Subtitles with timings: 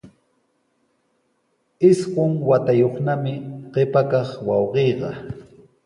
[1.89, 3.33] Isqun watayuqnami
[3.73, 5.09] qipa kaq wawqiiqa.